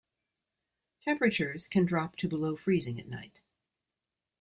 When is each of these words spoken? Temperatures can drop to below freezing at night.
Temperatures 1.03 1.67
can 1.67 1.85
drop 1.85 2.15
to 2.15 2.27
below 2.27 2.55
freezing 2.55 2.99
at 2.99 3.05
night. 3.07 3.39